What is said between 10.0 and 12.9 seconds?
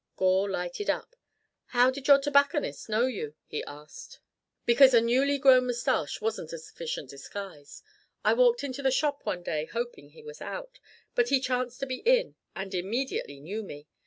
he was out. But he chanced to be in, and